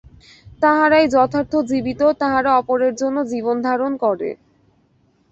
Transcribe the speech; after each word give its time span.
তাহারাই 0.61 1.05
যথার্থ 1.07 1.53
জীবিত, 1.69 2.01
যাহারা 2.21 2.51
অপরের 2.59 2.93
জন্য 2.95 3.17
জীবনধারণ 3.31 3.91
করে। 4.03 4.29